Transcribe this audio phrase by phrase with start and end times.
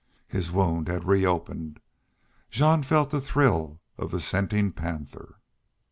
[0.27, 1.79] His wound had reopened.
[2.49, 5.37] Jean felt the thrill of the scenting panther.